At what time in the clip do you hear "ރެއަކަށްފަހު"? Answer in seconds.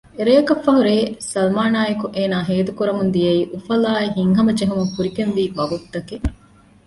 0.27-0.81